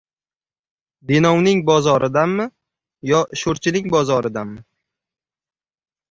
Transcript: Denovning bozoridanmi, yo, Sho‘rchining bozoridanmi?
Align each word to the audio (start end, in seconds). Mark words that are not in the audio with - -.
Denovning 1.09 1.59
bozoridanmi, 1.67 2.47
yo, 3.09 3.19
Sho‘rchining 3.41 3.91
bozoridanmi? 3.97 4.57